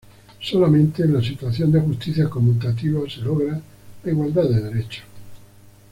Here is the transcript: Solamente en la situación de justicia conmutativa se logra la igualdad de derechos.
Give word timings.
Solamente 0.39 1.03
en 1.03 1.13
la 1.13 1.21
situación 1.21 1.71
de 1.71 1.79
justicia 1.79 2.27
conmutativa 2.27 3.01
se 3.07 3.21
logra 3.21 3.61
la 4.03 4.11
igualdad 4.11 4.45
de 4.49 4.59
derechos. 4.59 5.03